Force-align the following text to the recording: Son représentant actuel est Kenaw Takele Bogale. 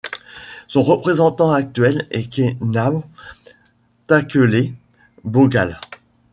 Son 0.65 0.81
représentant 0.81 1.51
actuel 1.51 2.07
est 2.09 2.27
Kenaw 2.27 3.03
Takele 4.07 4.73
Bogale. 5.23 5.79